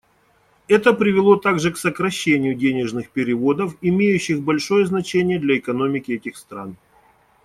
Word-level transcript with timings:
Это 0.67 0.93
привело 0.93 1.35
также 1.35 1.71
к 1.71 1.77
сокращению 1.77 2.55
денежных 2.55 3.11
переводов, 3.11 3.75
имеющих 3.81 4.41
большое 4.41 4.87
значение 4.87 5.37
для 5.37 5.59
экономики 5.59 6.13
этих 6.13 6.37
стран. 6.37 6.75